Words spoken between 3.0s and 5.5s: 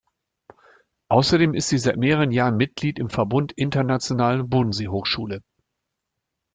Verbund Internationale Bodensee-Hochschule.